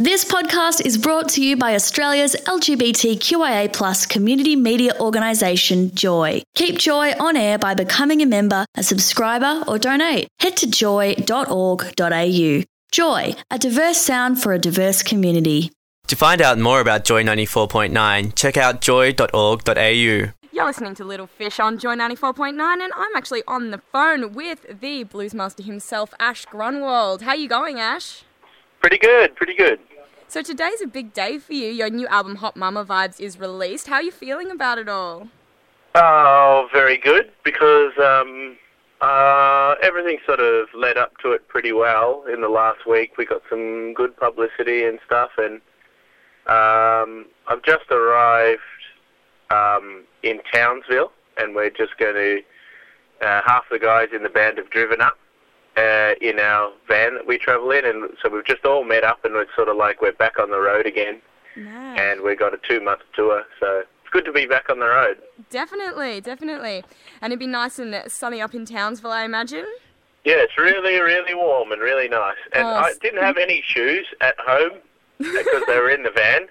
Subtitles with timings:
[0.00, 6.40] This podcast is brought to you by Australia's LGBTQIA plus community media organisation, Joy.
[6.54, 10.28] Keep Joy on air by becoming a member, a subscriber, or donate.
[10.38, 12.62] Head to joy.org.au.
[12.92, 15.72] Joy, a diverse sound for a diverse community.
[16.06, 19.72] To find out more about Joy 94.9, check out joy.org.au.
[19.82, 20.32] You're
[20.64, 25.04] listening to Little Fish on Joy 94.9, and I'm actually on the phone with the
[25.06, 27.22] bluesmaster himself, Ash Grunwald.
[27.22, 28.22] How you going, Ash?
[28.80, 29.80] Pretty good, pretty good.
[30.30, 31.70] So today's a big day for you.
[31.70, 33.86] Your new album, Hot Mama Vibes, is released.
[33.86, 35.28] How are you feeling about it all?
[35.94, 38.58] Oh, very good because um,
[39.00, 43.16] uh, everything sort of led up to it pretty well in the last week.
[43.16, 45.62] We got some good publicity and stuff, and
[46.46, 48.60] um, I've just arrived
[49.50, 52.40] um, in Townsville, and we're just going to.
[53.20, 55.18] Uh, half the guys in the band have driven up
[55.78, 59.24] uh, in our van that we travel in, and so we've just all met up,
[59.24, 61.20] and it's sort of like we're back on the road again,
[61.56, 62.00] Nice.
[62.00, 65.18] and we've got a two-month tour, so it's good to be back on the road.
[65.50, 66.84] Definitely, definitely.
[67.20, 69.66] And it'd be nice and sunny up in Townsville, I imagine.
[70.24, 72.36] Yeah, it's really, really warm and really nice.
[72.52, 74.78] And Oh, I didn't have any shoes at home
[75.18, 76.48] because they were in the van,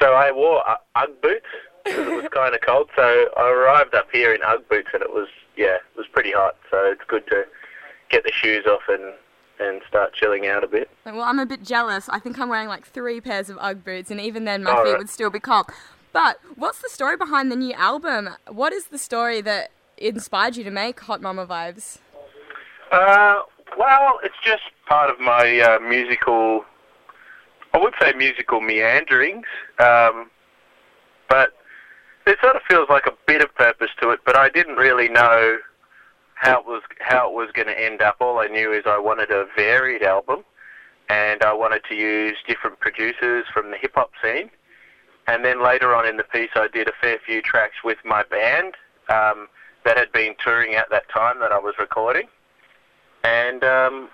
[0.00, 1.46] so I wore uh, UGG boots
[1.84, 2.88] because it was kind of cold.
[2.96, 6.30] So I arrived up here in UGG boots, and it was yeah, it was pretty
[6.32, 6.56] hot.
[6.70, 7.44] So it's good to
[8.10, 9.14] get the shoes off and
[9.58, 10.88] and start chilling out a bit.
[11.04, 12.08] Well, I'm a bit jealous.
[12.08, 14.84] I think I'm wearing like three pairs of UGG boots, and even then, my All
[14.84, 14.98] feet right.
[14.98, 15.66] would still be cold.
[16.12, 18.30] But what's the story behind the new album?
[18.48, 21.98] What is the story that inspired you to make Hot Mama Vibes?
[22.90, 23.40] Uh,
[23.78, 26.64] well, it's just part of my uh, musical,
[27.74, 29.46] I would say musical meanderings,
[29.78, 30.30] um,
[31.28, 31.50] but
[32.26, 34.20] it sort of feels like a bit of purpose to it.
[34.24, 35.58] But I didn't really know
[36.40, 38.16] how it was how it was going to end up.
[38.20, 40.44] All I knew is I wanted a varied album,
[41.08, 44.50] and I wanted to use different producers from the hip hop scene.
[45.26, 48.24] And then later on in the piece, I did a fair few tracks with my
[48.24, 48.74] band
[49.08, 49.48] um,
[49.84, 52.26] that had been touring at that time that I was recording
[53.24, 54.08] and um,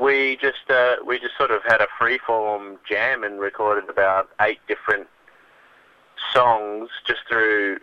[0.00, 4.60] we just uh, we just sort of had a freeform jam and recorded about eight
[4.68, 5.06] different
[6.32, 7.78] songs just through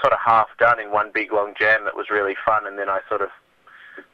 [0.00, 2.88] sort of half done in one big long jam that was really fun and then
[2.88, 3.28] I sort of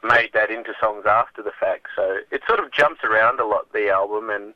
[0.02, 3.72] made that into songs after the fact so it sort of jumps around a lot
[3.72, 4.54] the album and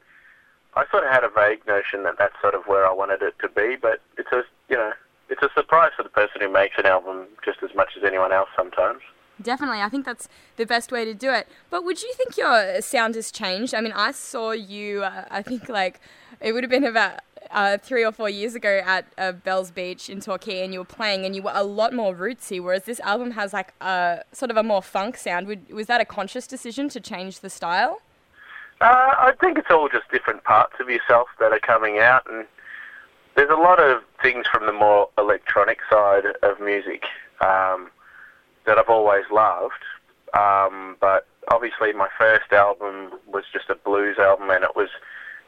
[0.74, 3.34] I sort of had a vague notion that that's sort of where I wanted it
[3.40, 4.92] to be but it's a you know
[5.28, 8.32] it's a surprise for the person who makes an album just as much as anyone
[8.32, 9.00] else sometimes
[9.42, 11.48] Definitely, I think that's the best way to do it.
[11.70, 13.74] But would you think your sound has changed?
[13.74, 16.00] I mean, I saw you, uh, I think like
[16.40, 17.20] it would have been about
[17.52, 20.84] uh, three or four years ago at uh, Bells Beach in Torquay, and you were
[20.84, 22.62] playing, and you were a lot more rootsy.
[22.62, 25.46] Whereas this album has like a sort of a more funk sound.
[25.46, 28.02] Would, was that a conscious decision to change the style?
[28.80, 32.46] Uh, I think it's all just different parts of yourself that are coming out, and
[33.36, 37.04] there's a lot of things from the more electronic side of music
[37.40, 37.90] um,
[38.66, 39.82] that I've always loved.
[40.32, 44.88] Um, but obviously, my first album was just a blues album, and it was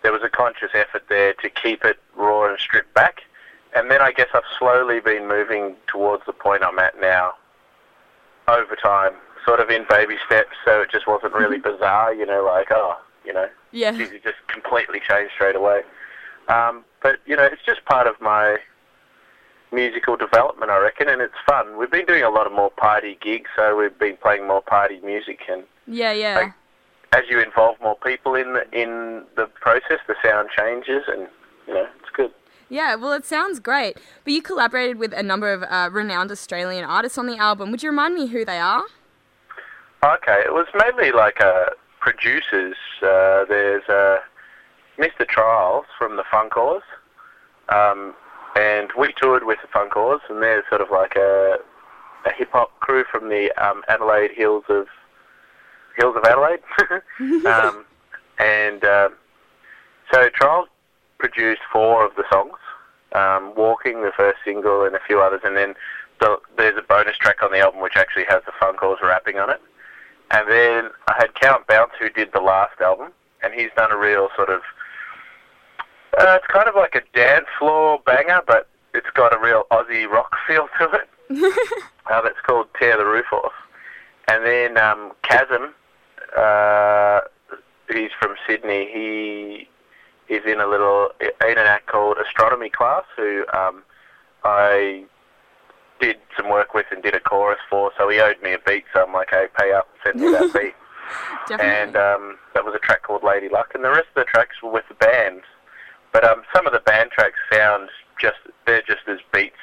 [0.03, 3.23] there was a conscious effort there to keep it raw and stripped back.
[3.75, 7.35] And then I guess I've slowly been moving towards the point I'm at now
[8.49, 9.13] over time,
[9.47, 12.99] sort of in baby steps, so it just wasn't really bizarre, you know, like, oh,
[13.25, 13.95] you know, Yeah.
[13.95, 15.83] it just completely changed straight away.
[16.49, 18.59] Um, but, you know, it's just part of my
[19.71, 21.79] musical development, I reckon, and it's fun.
[21.79, 25.01] We've been doing a lot of more party gigs, so we've been playing more party
[25.03, 26.37] music, and Yeah, yeah.
[26.37, 26.53] Like-
[27.13, 31.29] as you involve more people in the, in the process, the sound changes, and,
[31.67, 32.31] you know, it's good.
[32.69, 33.99] Yeah, well, it sounds great.
[34.25, 37.71] But you collaborated with a number of uh, renowned Australian artists on the album.
[37.71, 38.85] Would you remind me who they are?
[40.03, 41.67] Okay, it was mainly like uh,
[42.01, 42.77] producers.
[43.03, 44.19] Uh, there's uh,
[44.99, 45.29] Mr.
[45.29, 46.83] Trials from the Funkoars,
[47.69, 48.15] um,
[48.57, 51.59] and we toured with the Funkoars, and they're sort of like a,
[52.25, 54.87] a hip hop crew from the um, Adelaide Hills of
[55.97, 56.61] Hills of Adelaide,
[57.47, 57.85] um,
[58.39, 59.15] and um
[60.13, 60.69] so Trials
[61.19, 62.59] produced four of the songs.
[63.15, 65.75] Um, Walking, the first single, and a few others, and then
[66.21, 69.51] the, there's a bonus track on the album which actually has the Funkoars rapping on
[69.51, 69.61] it.
[70.31, 73.13] And then I had Count Bounce who did the last album,
[73.43, 74.61] and he's done a real sort of.
[76.19, 80.09] Uh, it's kind of like a dance floor banger, but it's got a real Aussie
[80.09, 81.09] rock feel to it.
[82.11, 83.53] uh, that's called Tear the Roof Off.
[84.29, 85.75] And then um, Chasm,
[86.37, 87.21] uh,
[87.93, 88.89] he's from Sydney.
[88.93, 89.69] He
[90.33, 93.83] is in a little in an act called Astronomy Class, who um,
[94.45, 95.05] I
[96.01, 97.93] did some work with and did a chorus for.
[97.97, 100.33] So he owed me a beat, so I'm like, hey, pay up, and send me
[100.33, 100.75] that beat.
[101.61, 104.57] And um, that was a track called Lady Luck, and the rest of the tracks
[104.63, 105.43] were with the band.
[106.13, 107.89] But um, some of the band tracks sound
[108.21, 109.57] just they're just as beats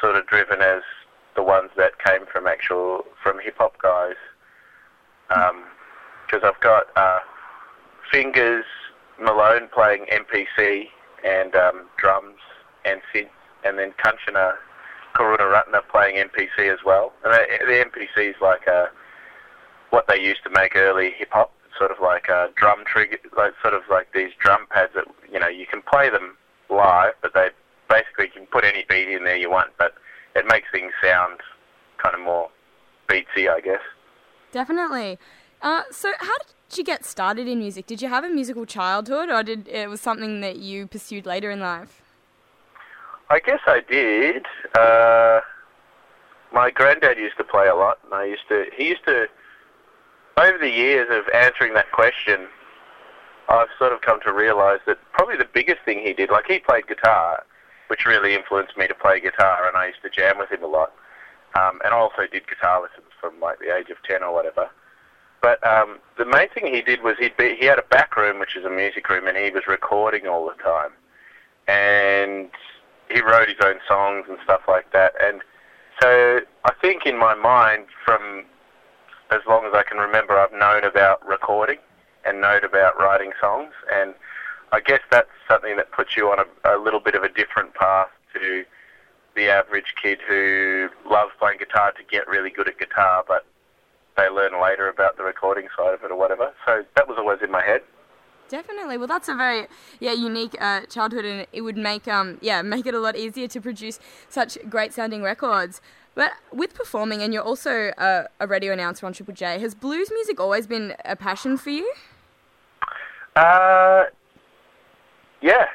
[0.00, 0.82] sort of driven as
[1.36, 4.16] the ones that came from actual from hip hop guys.
[6.26, 7.20] Because I've got uh,
[8.10, 8.64] Fingers
[9.20, 10.86] Malone playing MPC
[11.24, 12.38] and um, drums
[12.84, 13.28] and synth,
[13.64, 14.54] and then Kanchana
[15.14, 17.12] Karunaratna playing MPC as well.
[17.24, 18.88] And the, MPC is like a
[19.90, 23.52] what they used to make early hip hop, sort of like a drum trigger, like
[23.62, 26.36] sort of like these drum pads that you know you can play them
[26.68, 27.48] live, but they
[27.88, 29.94] basically you can put any beat in there you want, but
[30.34, 31.40] it makes things sound
[32.02, 32.50] kind of more
[33.08, 33.80] beatsy, I guess.
[34.54, 35.18] Definitely.
[35.62, 37.86] Uh, so, how did you get started in music?
[37.86, 41.50] Did you have a musical childhood, or did it was something that you pursued later
[41.50, 42.00] in life?
[43.30, 44.46] I guess I did.
[44.78, 45.40] Uh,
[46.52, 48.66] my granddad used to play a lot, and I used to.
[48.76, 49.26] He used to.
[50.36, 52.46] Over the years of answering that question,
[53.48, 56.60] I've sort of come to realise that probably the biggest thing he did, like he
[56.60, 57.42] played guitar,
[57.88, 60.68] which really influenced me to play guitar, and I used to jam with him a
[60.68, 60.92] lot.
[61.56, 64.70] Um, and I also did guitar lessons from like the age of ten or whatever.
[65.40, 68.38] But um, the main thing he did was he'd be, he had a back room,
[68.38, 70.90] which is a music room, and he was recording all the time.
[71.68, 72.50] And
[73.10, 75.12] he wrote his own songs and stuff like that.
[75.22, 75.42] And
[76.00, 78.44] so I think in my mind, from
[79.30, 81.78] as long as I can remember, I've known about recording
[82.24, 83.72] and known about writing songs.
[83.92, 84.14] And
[84.72, 87.74] I guess that's something that puts you on a, a little bit of a different
[87.74, 88.64] path to
[89.34, 93.44] the average kid who loves playing guitar to get really good at guitar, but
[94.16, 96.52] they learn later about the recording side of it or whatever.
[96.64, 97.82] So that was always in my head.
[98.48, 98.98] Definitely.
[98.98, 99.66] Well, that's a very
[100.00, 103.48] yeah unique uh, childhood, and it would make um yeah make it a lot easier
[103.48, 103.98] to produce
[104.28, 105.80] such great sounding records.
[106.14, 110.10] But with performing, and you're also a, a radio announcer on Triple J, has blues
[110.12, 111.92] music always been a passion for you?
[113.34, 114.04] Uh,
[115.40, 115.66] yeah,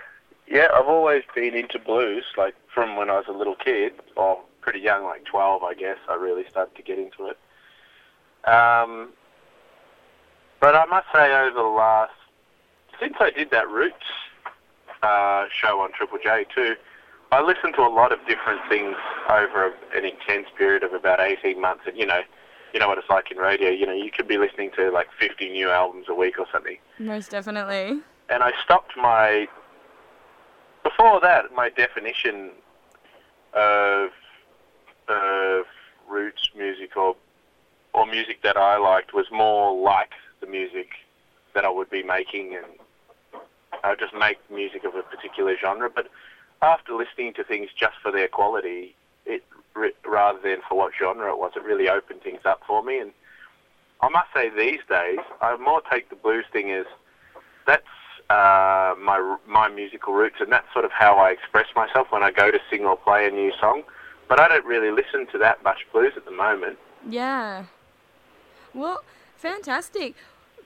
[0.50, 0.68] yeah.
[0.74, 4.80] I've always been into blues, like from when I was a little kid, or pretty
[4.80, 5.98] young, like 12, I guess.
[6.08, 7.38] I really started to get into it.
[8.50, 9.10] Um,
[10.60, 12.12] but I must say, over the last
[13.00, 13.96] since I did that Roots
[15.02, 16.76] uh, show on Triple J too,
[17.32, 18.96] I listened to a lot of different things
[19.30, 21.84] over an intense period of about 18 months.
[21.88, 22.22] And you know,
[22.74, 23.70] you know what it's like in radio.
[23.70, 26.78] You know, you could be listening to like 50 new albums a week or something.
[26.98, 28.02] Most definitely.
[28.30, 29.48] And I stopped my.
[30.84, 32.52] Before that, my definition
[33.54, 34.10] of
[35.08, 35.66] of
[36.08, 37.16] roots music or
[37.94, 40.90] or music that I liked was more like the music
[41.54, 42.66] that I would be making and
[43.84, 45.90] I would just make music of a particular genre.
[45.90, 46.08] But
[46.62, 48.96] after listening to things just for their quality,
[49.26, 49.44] it
[50.06, 53.00] rather than for what genre it was, it really opened things up for me.
[53.00, 53.12] And
[54.02, 56.86] I must say, these days, I more take the blues thing as
[57.66, 57.84] that's
[58.30, 62.32] uh, my my musical roots, and that's sort of how I express myself when I
[62.32, 63.84] go to sing or play a new song.
[64.28, 66.78] But I don't really listen to that much blues at the moment.
[67.08, 67.66] Yeah.
[68.74, 69.00] Well,
[69.38, 70.16] fantastic.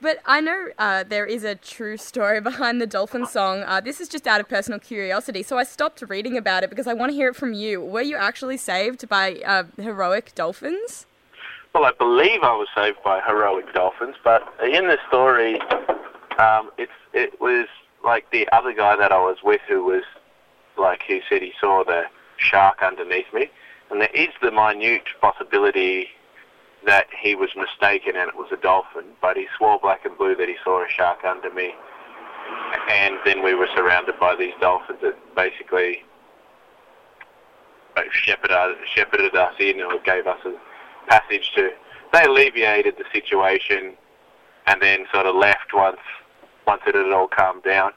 [0.02, 3.62] But I know uh, there is a true story behind the dolphin song.
[3.62, 6.86] Uh, this is just out of personal curiosity, so I stopped reading about it because
[6.86, 7.80] I want to hear it from you.
[7.80, 11.06] Were you actually saved by uh, heroic dolphins?
[11.74, 15.58] Well, I believe I was saved by heroic dolphins, but in the story,
[16.38, 17.66] um, it was
[18.04, 20.02] like the other guy that I was with who was
[20.76, 22.04] like he said he saw the
[22.36, 23.50] shark underneath me,
[23.90, 26.08] and there is the minute possibility
[26.86, 30.34] that he was mistaken and it was a dolphin, but he swore black and blue
[30.36, 31.74] that he saw a shark under me.
[32.90, 36.02] And then we were surrounded by these dolphins that basically
[38.10, 40.52] shepherded, shepherded us in or gave us a
[41.08, 41.70] passage to.
[42.12, 43.94] They alleviated the situation
[44.66, 46.00] and then sort of left once
[46.66, 47.92] once it had all calmed down.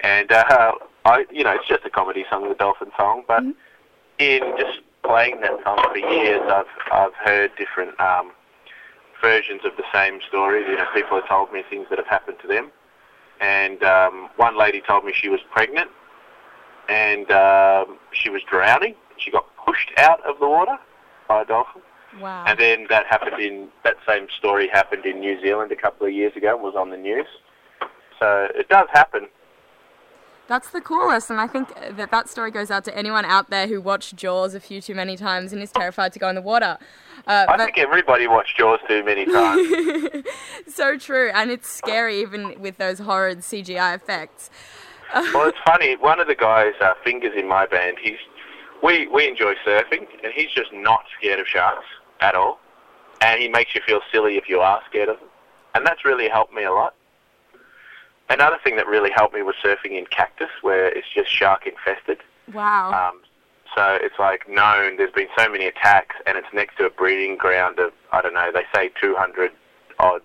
[0.00, 0.72] And uh,
[1.04, 3.52] I, you know, it's just a comedy song, the dolphin song, but mm-hmm.
[4.18, 8.32] in just playing that song for years, I've I've heard different um,
[9.22, 10.66] versions of the same stories.
[10.68, 12.70] You know, people have told me things that have happened to them,
[13.40, 15.90] and um, one lady told me she was pregnant,
[16.88, 18.94] and um, she was drowning.
[19.16, 20.76] She got pushed out of the water
[21.28, 21.82] by a dolphin.
[22.20, 22.44] Wow.
[22.46, 26.12] And then that happened in that same story happened in New Zealand a couple of
[26.12, 27.26] years ago and was on the news.
[28.20, 29.28] So it does happen.
[30.46, 33.66] That's the coolest, and I think that that story goes out to anyone out there
[33.66, 36.42] who watched Jaws a few too many times and is terrified to go in the
[36.42, 36.76] water.
[37.26, 40.26] Uh, I think everybody watched Jaws too many times.
[40.68, 44.50] so true, and it's scary even with those horrid CGI effects.
[45.14, 45.96] well, it's funny.
[45.96, 48.18] One of the guys, uh, Fingers in my band, he's
[48.82, 51.86] we we enjoy surfing, and he's just not scared of sharks
[52.20, 52.58] at all.
[53.22, 55.28] and he makes you feel silly if you are scared of them,
[55.74, 56.94] and that's really helped me a lot.
[58.30, 62.18] Another thing that really helped me was surfing in cactus, where it's just shark infested.
[62.52, 63.10] Wow.
[63.10, 63.20] Um,
[63.74, 64.96] so it's like known.
[64.96, 68.34] There's been so many attacks, and it's next to a breeding ground of I don't
[68.34, 68.50] know.
[68.52, 69.50] They say 200
[69.98, 70.22] odd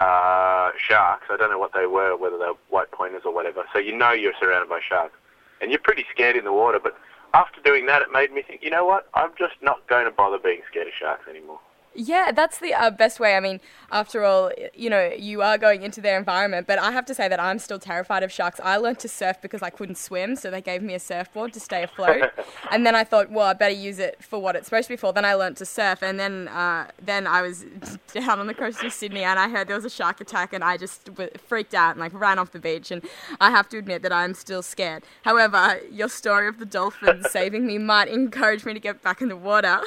[0.00, 1.26] uh, sharks.
[1.30, 3.64] I don't know what they were, whether they're white pointers or whatever.
[3.72, 5.16] So you know you're surrounded by sharks,
[5.60, 6.80] and you're pretty scared in the water.
[6.82, 6.96] But
[7.32, 8.62] after doing that, it made me think.
[8.62, 9.08] You know what?
[9.14, 11.60] I'm just not going to bother being scared of sharks anymore.
[11.94, 13.36] Yeah, that's the uh, best way.
[13.36, 13.60] I mean,
[13.92, 17.28] after all, you know, you are going into their environment, but I have to say
[17.28, 18.58] that I'm still terrified of sharks.
[18.62, 21.60] I learned to surf because I couldn't swim, so they gave me a surfboard to
[21.60, 22.32] stay afloat.
[22.72, 24.96] and then I thought, well, I better use it for what it's supposed to be
[24.96, 25.12] for.
[25.12, 27.64] Then I learned to surf, and then uh, then I was
[28.12, 30.64] down on the coast of Sydney, and I heard there was a shark attack, and
[30.64, 31.08] I just
[31.46, 32.90] freaked out and like ran off the beach.
[32.90, 33.02] And
[33.40, 35.04] I have to admit that I'm still scared.
[35.22, 39.28] However, your story of the dolphins saving me might encourage me to get back in
[39.28, 39.80] the water.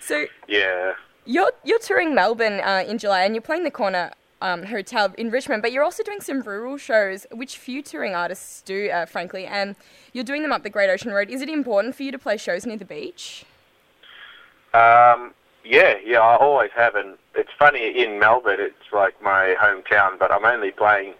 [0.00, 0.94] So Yeah.
[1.26, 5.30] You're you're touring Melbourne uh, in July, and you're playing the Corner um, Hotel in
[5.30, 9.46] Richmond, but you're also doing some rural shows, which few touring artists do, uh, frankly.
[9.46, 9.76] And
[10.12, 11.30] you're doing them up the Great Ocean Road.
[11.30, 13.44] Is it important for you to play shows near the beach?
[14.72, 15.32] Um,
[15.64, 18.60] yeah, yeah, I always have, and it's funny in Melbourne.
[18.60, 21.14] It's like my hometown, but I'm only playing.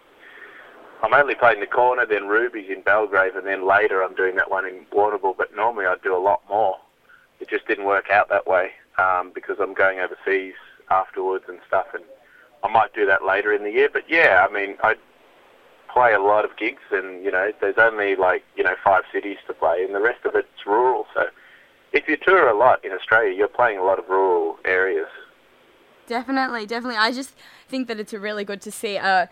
[1.02, 4.50] I'm only playing the corner, then Ruby's in Belgrave, and then later I'm doing that
[4.50, 5.36] one in Warrnambool.
[5.36, 6.78] But normally I'd do a lot more.
[7.38, 10.54] It just didn't work out that way um, because I'm going overseas
[10.90, 12.04] afterwards and stuff, and
[12.62, 13.88] I might do that later in the year.
[13.92, 14.96] But yeah, I mean, I
[15.92, 19.38] play a lot of gigs, and you know, there's only like you know five cities
[19.46, 21.06] to play, and the rest of it's rural.
[21.14, 21.26] So
[21.92, 25.08] if you tour a lot in Australia, you're playing a lot of rural areas.
[26.06, 26.98] Definitely, definitely.
[26.98, 27.34] I just
[27.68, 29.26] think that it's really good to see, uh,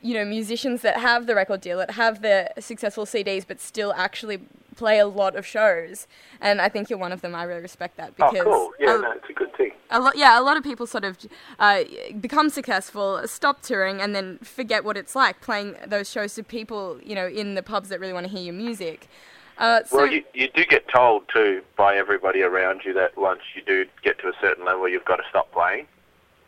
[0.00, 3.92] you know, musicians that have the record deal, that have the successful CDs, but still
[3.92, 4.40] actually
[4.80, 6.08] play a lot of shows.
[6.40, 7.34] And I think you're one of them.
[7.34, 8.70] I really respect that because oh, cool.
[8.80, 9.72] Yeah, a, no, it's a good thing.
[9.90, 11.18] a lot, yeah, a lot of people sort of
[11.58, 11.84] uh,
[12.18, 16.98] become successful, stop touring, and then forget what it's like playing those shows to people,
[17.04, 19.06] you know, in the pubs that really want to hear your music.
[19.58, 23.42] Uh, so, Well, you, you do get told too by everybody around you that once
[23.54, 25.86] you do get to a certain level, you've got to stop playing.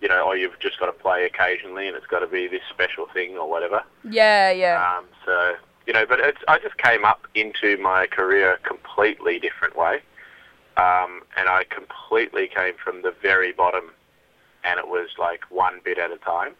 [0.00, 2.62] You know, or you've just got to play occasionally, and it's got to be this
[2.70, 3.82] special thing or whatever.
[4.10, 4.96] yeah, yeah.
[4.96, 5.54] Um, so
[5.86, 9.96] you know, but it's, I just came up into my career a completely different way,
[10.76, 13.90] um, and I completely came from the very bottom,
[14.64, 16.54] and it was like one bit at a time.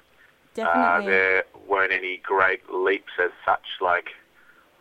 [0.52, 1.10] Uh, Definitely.
[1.10, 3.64] there weren't any great leaps as such.
[3.80, 4.10] Like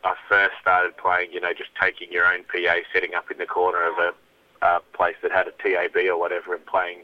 [0.03, 3.45] I first started playing, you know, just taking your own PA, setting up in the
[3.45, 6.99] corner of a, a place that had a TAB or whatever, and playing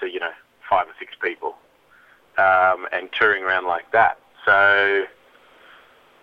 [0.00, 0.32] to you know
[0.68, 1.56] five or six people,
[2.38, 4.18] um, and touring around like that.
[4.44, 5.04] So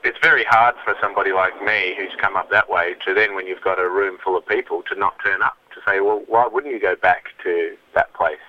[0.04, 3.48] it's very hard for somebody like me who's come up that way to then, when
[3.48, 5.58] you've got a room full of people, to not turn up.
[5.76, 8.40] To say, well, why wouldn't you go back to that place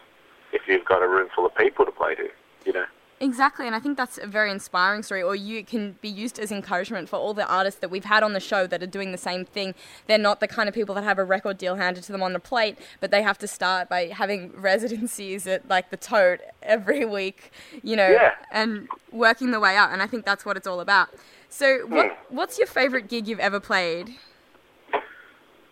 [0.53, 2.29] if you've got a room full of people to play to?
[2.65, 2.85] You know.
[3.23, 6.51] Exactly, and I think that's a very inspiring story, or you can be used as
[6.51, 9.19] encouragement for all the artists that we've had on the show that are doing the
[9.19, 9.75] same thing.
[10.07, 12.33] They're not the kind of people that have a record deal handed to them on
[12.33, 17.05] the plate, but they have to start by having residencies at like the Toad every
[17.05, 17.53] week,
[17.83, 18.33] you know, Yeah.
[18.51, 19.91] and working the way up.
[19.93, 21.11] And I think that's what it's all about.
[21.51, 22.37] So, what, Hmm.
[22.37, 24.15] what's your favorite gig you've ever played?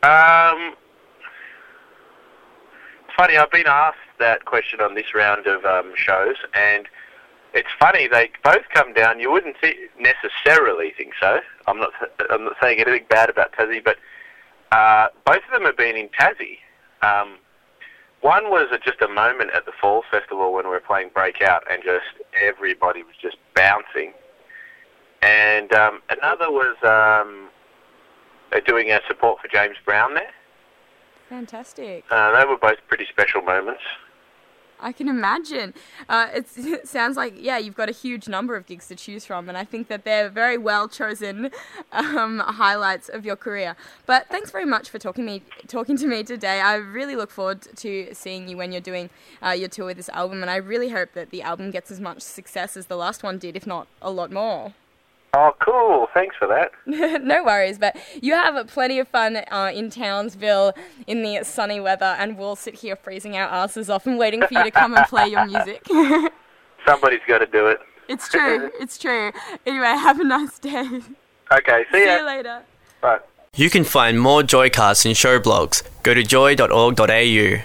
[0.02, 0.75] Um,
[3.16, 3.37] funny.
[3.37, 6.87] I've been asked that question on this round of um, shows, and
[7.54, 8.06] it's funny.
[8.08, 9.20] They both come down.
[9.20, 11.40] You wouldn't see, necessarily think so.
[11.66, 11.92] I'm not.
[12.30, 13.97] I'm not saying anything bad about Tassie, but
[14.73, 16.58] uh, both of them have been in Tassie.
[17.02, 17.37] Um,
[18.20, 21.62] one was a, just a moment at the Falls Festival when we were playing Breakout,
[21.70, 22.06] and just
[22.40, 24.12] everybody was just bouncing.
[25.22, 27.48] And um, another was um,
[28.66, 30.30] doing our support for James Brown there.
[31.28, 32.04] Fantastic.
[32.10, 33.82] Uh, they were both pretty special moments.
[34.80, 35.75] I can imagine.
[36.08, 39.25] Uh, it's, it sounds like yeah, you've got a huge number of gigs to choose
[39.25, 41.50] from, and I think that they're very well chosen
[41.92, 43.76] um, highlights of your career.
[44.06, 46.60] But thanks very much for talking me talking to me today.
[46.60, 49.10] I really look forward to seeing you when you're doing
[49.44, 52.00] uh, your tour with this album, and I really hope that the album gets as
[52.00, 54.75] much success as the last one did, if not a lot more.
[55.35, 56.08] Oh, cool.
[56.14, 56.73] Thanks for that.
[57.23, 60.73] no worries, but you have plenty of fun uh, in Townsville
[61.06, 64.54] in the sunny weather, and we'll sit here freezing our asses off and waiting for
[64.54, 65.87] you to come and play your music.
[66.87, 67.78] Somebody's got to do it.
[68.08, 68.70] It's true.
[68.80, 69.32] It's true.
[69.66, 71.02] Anyway, have a nice day.
[71.52, 72.16] Okay, see See ya.
[72.18, 72.62] you later.
[73.02, 73.18] Bye.
[73.54, 75.82] You can find more Joycasts and show blogs.
[76.02, 77.64] Go to joy.org.au.